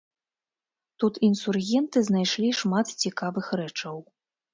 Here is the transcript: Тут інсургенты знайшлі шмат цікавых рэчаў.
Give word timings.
Тут 1.01 1.19
інсургенты 1.27 1.97
знайшлі 2.07 2.49
шмат 2.61 2.85
цікавых 3.03 3.45
рэчаў. 3.63 4.01